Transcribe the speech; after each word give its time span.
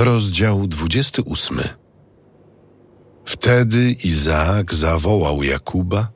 Rozdział 0.00 0.66
28. 0.66 1.58
Wtedy 3.24 3.90
Izaak 4.04 4.74
zawołał 4.74 5.42
Jakuba, 5.42 6.08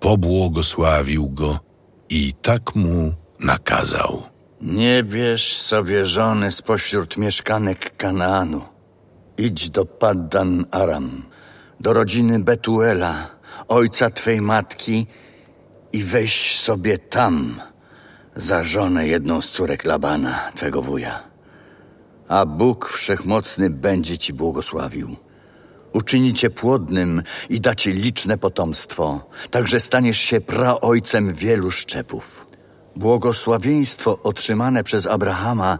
pobłogosławił 0.00 1.30
go 1.30 1.58
i 2.08 2.32
tak 2.42 2.74
mu 2.74 3.14
nakazał. 3.40 4.22
Nie 4.60 5.02
bierz 5.02 5.56
sobie 5.56 6.06
żony 6.06 6.52
spośród 6.52 7.16
mieszkanek 7.16 7.96
Kanaanu. 7.96 8.62
Idź 9.38 9.70
do 9.70 9.84
Paddan 9.84 10.66
Aram, 10.70 11.22
do 11.80 11.92
rodziny 11.92 12.40
Betuela, 12.40 13.30
ojca 13.68 14.10
twej 14.10 14.40
matki 14.40 15.06
i 15.92 16.04
weź 16.04 16.60
sobie 16.60 16.98
tam 16.98 17.60
za 18.36 18.62
żonę 18.62 19.06
jedną 19.06 19.42
z 19.42 19.50
córek 19.50 19.84
Labana, 19.84 20.52
twego 20.54 20.82
wuja. 20.82 21.31
A 22.28 22.46
Bóg 22.46 22.88
Wszechmocny 22.88 23.70
będzie 23.70 24.18
ci 24.18 24.32
błogosławił. 24.32 25.16
Uczyni 25.92 26.34
cię 26.34 26.50
płodnym 26.50 27.22
i 27.50 27.60
da 27.60 27.74
ci 27.74 27.92
liczne 27.92 28.38
potomstwo, 28.38 29.30
także 29.50 29.80
staniesz 29.80 30.18
się 30.18 30.40
praojcem 30.40 31.34
wielu 31.34 31.70
szczepów. 31.70 32.46
Błogosławieństwo 32.96 34.18
otrzymane 34.22 34.84
przez 34.84 35.06
Abrahama 35.06 35.78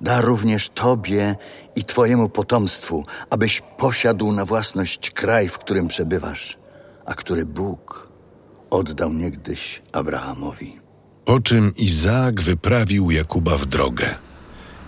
da 0.00 0.20
również 0.20 0.68
tobie 0.68 1.36
i 1.76 1.84
twojemu 1.84 2.28
potomstwu, 2.28 3.04
abyś 3.30 3.62
posiadł 3.76 4.32
na 4.32 4.44
własność 4.44 5.10
kraj, 5.10 5.48
w 5.48 5.58
którym 5.58 5.88
przebywasz, 5.88 6.58
a 7.06 7.14
który 7.14 7.46
Bóg 7.46 8.08
oddał 8.70 9.12
niegdyś 9.12 9.82
Abrahamowi. 9.92 10.80
Po 11.24 11.40
czym 11.40 11.72
Izaak 11.76 12.40
wyprawił 12.40 13.10
Jakuba 13.10 13.56
w 13.56 13.66
drogę. 13.66 14.14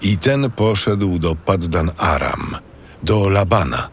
I 0.03 0.19
ten 0.19 0.51
poszedł 0.51 1.19
do 1.19 1.35
Paddan 1.35 1.91
Aram, 1.99 2.57
do 3.03 3.29
Labana, 3.29 3.89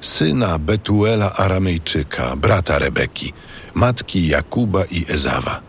syna 0.00 0.58
Betuela 0.58 1.32
Aramejczyka, 1.32 2.36
brata 2.36 2.78
Rebeki, 2.78 3.32
matki 3.74 4.26
Jakuba 4.26 4.84
i 4.90 5.06
Ezawa. 5.08 5.60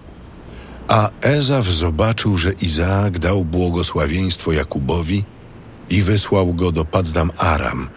A 0.88 1.10
Ezaw 1.22 1.66
zobaczył, 1.66 2.38
że 2.38 2.52
Izaak 2.52 3.20
dał 3.20 3.46
błogosławieństwo 3.46 4.52
Jakubowi 4.52 5.24
i 5.90 6.02
wysłał 6.02 6.54
go 6.54 6.72
do 6.72 6.86
Paddam 6.86 7.32
Aram, 7.38 7.90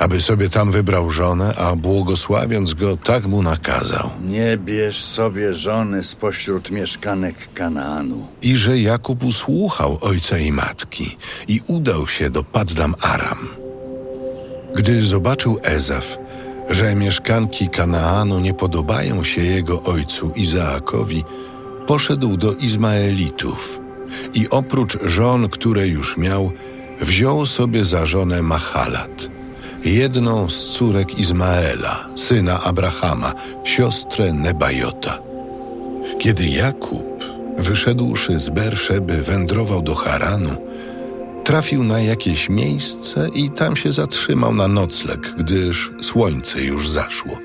aby 0.00 0.20
sobie 0.20 0.48
tam 0.48 0.72
wybrał 0.72 1.10
żonę, 1.10 1.54
a 1.56 1.76
błogosławiąc 1.76 2.74
go, 2.74 2.96
tak 2.96 3.26
mu 3.26 3.42
nakazał. 3.42 4.10
Nie 4.24 4.56
bierz 4.56 5.04
sobie 5.04 5.54
żony 5.54 6.04
spośród 6.04 6.70
mieszkanek 6.70 7.48
Kanaanu. 7.54 8.26
I 8.42 8.56
że 8.56 8.78
Jakub 8.78 9.24
usłuchał 9.24 9.98
ojca 10.00 10.38
i 10.38 10.52
matki 10.52 11.16
i 11.48 11.60
udał 11.66 12.08
się 12.08 12.30
do 12.30 12.44
Paddam 12.44 12.94
Aram. 13.00 13.48
Gdy 14.74 15.04
zobaczył 15.06 15.58
Ezaf, 15.62 16.18
że 16.70 16.94
mieszkanki 16.94 17.68
Kanaanu 17.68 18.38
nie 18.38 18.54
podobają 18.54 19.24
się 19.24 19.42
jego 19.42 19.82
ojcu 19.82 20.32
Izaakowi, 20.36 21.24
poszedł 21.86 22.36
do 22.36 22.52
Izmaelitów 22.54 23.80
i 24.34 24.48
oprócz 24.50 24.98
żon, 25.04 25.48
które 25.48 25.88
już 25.88 26.16
miał, 26.16 26.52
wziął 27.00 27.46
sobie 27.46 27.84
za 27.84 28.06
żonę 28.06 28.42
Mahalat, 28.42 29.29
jedną 29.84 30.50
z 30.50 30.68
córek 30.68 31.18
Izmaela, 31.18 32.08
syna 32.16 32.60
Abrahama, 32.60 33.32
siostrę 33.64 34.32
Nebajota. 34.32 35.18
Kiedy 36.18 36.46
Jakub, 36.46 37.24
wyszedłszy 37.58 38.38
z 38.38 38.48
Berszeby, 38.48 39.22
wędrował 39.22 39.82
do 39.82 39.94
Haranu, 39.94 40.56
trafił 41.44 41.84
na 41.84 42.00
jakieś 42.00 42.48
miejsce 42.48 43.28
i 43.34 43.50
tam 43.50 43.76
się 43.76 43.92
zatrzymał 43.92 44.54
na 44.54 44.68
nocleg, 44.68 45.34
gdyż 45.38 45.90
słońce 46.02 46.60
już 46.60 46.88
zaszło. 46.88 47.38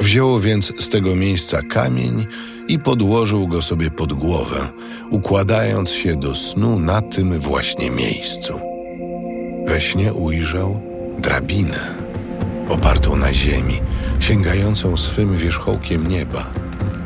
Wziął 0.00 0.40
więc 0.40 0.72
z 0.80 0.88
tego 0.88 1.16
miejsca 1.16 1.62
kamień 1.62 2.26
i 2.68 2.78
podłożył 2.78 3.48
go 3.48 3.62
sobie 3.62 3.90
pod 3.90 4.12
głowę, 4.12 4.68
układając 5.10 5.90
się 5.90 6.16
do 6.16 6.36
snu 6.36 6.78
na 6.78 7.02
tym 7.02 7.40
właśnie 7.40 7.90
miejscu. 7.90 8.60
We 9.66 9.80
śnie 9.80 10.12
ujrzał 10.12 10.89
drabinę 11.20 11.78
opartą 12.68 13.16
na 13.16 13.32
ziemi, 13.32 13.80
sięgającą 14.20 14.96
swym 14.96 15.36
wierzchołkiem 15.36 16.06
nieba 16.06 16.44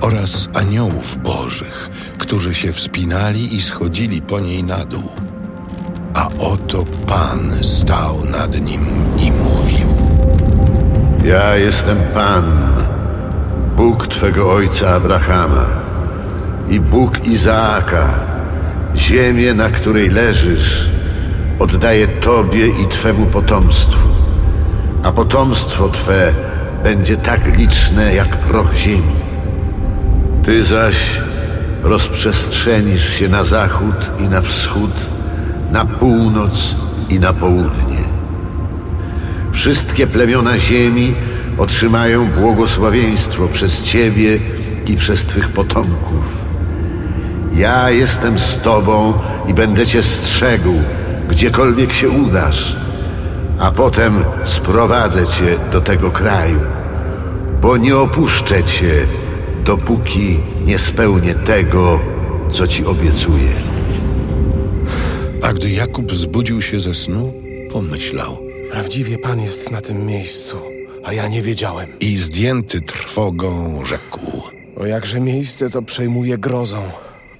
oraz 0.00 0.48
aniołów 0.54 1.22
bożych, 1.22 1.90
którzy 2.18 2.54
się 2.54 2.72
wspinali 2.72 3.54
i 3.56 3.62
schodzili 3.62 4.22
po 4.22 4.40
niej 4.40 4.64
na 4.64 4.84
dół. 4.84 5.08
A 6.14 6.28
oto 6.38 6.84
Pan 7.06 7.64
stał 7.64 8.24
nad 8.24 8.60
nim 8.60 8.86
i 9.18 9.32
mówił: 9.32 9.88
Ja 11.24 11.56
jestem 11.56 11.98
Pan, 12.14 12.76
Bóg 13.76 14.06
Twego 14.06 14.52
ojca 14.52 14.88
Abrahama 14.88 15.66
i 16.68 16.80
Bóg 16.80 17.26
Izaaka. 17.26 18.20
Ziemię, 18.96 19.54
na 19.54 19.70
której 19.70 20.10
leżysz, 20.10 20.90
oddaję 21.58 22.08
Tobie 22.08 22.66
i 22.66 22.86
Twemu 22.86 23.26
potomstwu, 23.26 24.08
a 25.02 25.12
potomstwo 25.12 25.88
Twe 25.88 26.34
będzie 26.82 27.16
tak 27.16 27.58
liczne 27.58 28.14
jak 28.14 28.36
proch 28.36 28.74
ziemi. 28.74 29.14
Ty 30.42 30.62
zaś 30.62 31.20
rozprzestrzenisz 31.82 33.08
się 33.08 33.28
na 33.28 33.44
zachód 33.44 33.94
i 34.18 34.22
na 34.22 34.40
wschód, 34.40 34.92
na 35.70 35.84
północ 35.84 36.76
i 37.08 37.20
na 37.20 37.32
południe. 37.32 38.04
Wszystkie 39.52 40.06
plemiona 40.06 40.58
ziemi 40.58 41.14
otrzymają 41.58 42.30
błogosławieństwo 42.30 43.48
przez 43.48 43.82
Ciebie 43.82 44.38
i 44.86 44.96
przez 44.96 45.24
Twych 45.24 45.48
potomków. 45.48 46.44
Ja 47.56 47.90
jestem 47.90 48.38
z 48.38 48.58
Tobą 48.58 49.12
i 49.46 49.54
będę 49.54 49.86
Cię 49.86 50.02
strzegł, 50.02 50.74
gdziekolwiek 51.28 51.92
się 51.92 52.08
udasz, 52.10 52.76
a 53.58 53.70
potem 53.70 54.24
sprowadzę 54.44 55.26
Cię 55.26 55.56
do 55.72 55.80
tego 55.80 56.10
kraju, 56.10 56.60
bo 57.60 57.76
nie 57.76 57.96
opuszczę 57.96 58.64
Cię, 58.64 59.06
dopóki 59.64 60.40
nie 60.64 60.78
spełnię 60.78 61.34
tego, 61.34 62.00
co 62.52 62.66
Ci 62.66 62.84
obiecuję. 62.84 63.50
A 65.42 65.52
gdy 65.52 65.70
Jakub 65.70 66.14
zbudził 66.14 66.62
się 66.62 66.80
ze 66.80 66.94
snu, 66.94 67.32
pomyślał 67.72 68.38
Prawdziwie 68.70 69.18
Pan 69.18 69.40
jest 69.40 69.70
na 69.70 69.80
tym 69.80 70.06
miejscu, 70.06 70.56
a 71.04 71.12
ja 71.12 71.28
nie 71.28 71.42
wiedziałem. 71.42 71.98
i 72.00 72.16
zdjęty 72.16 72.80
trwogą 72.80 73.80
rzekł: 73.84 74.20
O 74.76 74.86
jakże 74.86 75.20
miejsce 75.20 75.70
to 75.70 75.82
przejmuje 75.82 76.38
grozą. 76.38 76.82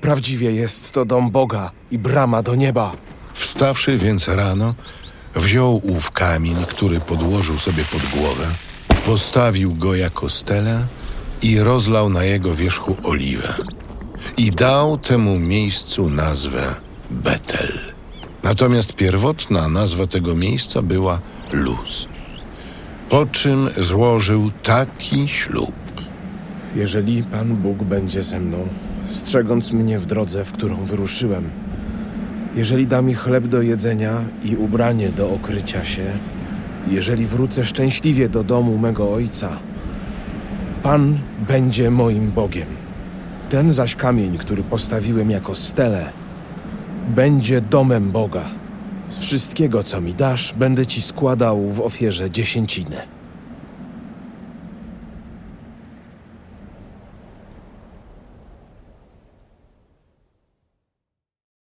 Prawdziwie 0.00 0.52
jest 0.52 0.92
to 0.92 1.04
dom 1.04 1.30
Boga 1.30 1.70
i 1.90 1.98
brama 1.98 2.42
do 2.42 2.54
nieba. 2.54 2.92
Wstawszy 3.34 3.98
więc 3.98 4.28
rano, 4.28 4.74
wziął 5.34 5.80
ów 5.84 6.10
kamień, 6.10 6.56
który 6.68 7.00
podłożył 7.00 7.58
sobie 7.58 7.84
pod 7.84 8.20
głowę, 8.20 8.46
postawił 9.06 9.74
go 9.74 9.94
jako 9.94 10.30
stelę 10.30 10.86
i 11.42 11.58
rozlał 11.58 12.08
na 12.08 12.24
jego 12.24 12.54
wierzchu 12.54 12.96
oliwę. 13.02 13.54
I 14.36 14.50
dał 14.50 14.98
temu 14.98 15.38
miejscu 15.38 16.10
nazwę 16.10 16.74
Betel. 17.10 17.78
Natomiast 18.42 18.92
pierwotna 18.92 19.68
nazwa 19.68 20.06
tego 20.06 20.34
miejsca 20.34 20.82
była 20.82 21.18
Luz. 21.52 22.08
Po 23.08 23.26
czym 23.26 23.70
złożył 23.78 24.50
taki 24.62 25.28
ślub. 25.28 25.74
Jeżeli 26.76 27.22
Pan 27.22 27.56
Bóg 27.56 27.82
będzie 27.82 28.22
ze 28.22 28.40
mną, 28.40 28.68
strzegąc 29.08 29.72
mnie 29.72 29.98
w 29.98 30.06
drodze, 30.06 30.44
w 30.44 30.52
którą 30.52 30.84
wyruszyłem, 30.84 31.50
jeżeli 32.56 32.86
da 32.86 33.02
mi 33.02 33.14
chleb 33.14 33.46
do 33.46 33.62
jedzenia 33.62 34.12
i 34.44 34.56
ubranie 34.56 35.08
do 35.08 35.30
okrycia 35.30 35.84
się, 35.84 36.04
jeżeli 36.90 37.26
wrócę 37.26 37.64
szczęśliwie 37.64 38.28
do 38.28 38.44
domu 38.44 38.78
mego 38.78 39.12
ojca, 39.12 39.48
Pan 40.82 41.18
będzie 41.48 41.90
moim 41.90 42.30
Bogiem. 42.30 42.66
Ten 43.50 43.72
zaś 43.72 43.94
kamień, 43.94 44.38
który 44.38 44.62
postawiłem 44.62 45.30
jako 45.30 45.54
stelę, 45.54 46.10
będzie 47.08 47.60
domem 47.60 48.10
Boga. 48.10 48.44
Z 49.10 49.18
wszystkiego, 49.18 49.82
co 49.82 50.00
mi 50.00 50.14
dasz, 50.14 50.54
będę 50.56 50.86
ci 50.86 51.02
składał 51.02 51.70
w 51.70 51.80
ofierze 51.80 52.30
dziesięcinę. 52.30 53.02